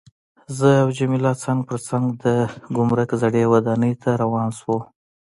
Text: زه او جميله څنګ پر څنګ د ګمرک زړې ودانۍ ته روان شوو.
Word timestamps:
زه 0.57 0.69
او 0.83 0.89
جميله 0.97 1.31
څنګ 1.43 1.59
پر 1.69 1.77
څنګ 1.87 2.05
د 2.23 2.25
ګمرک 2.75 3.09
زړې 3.21 3.43
ودانۍ 3.51 3.93
ته 4.01 4.09
روان 4.21 4.49
شوو. 4.59 4.77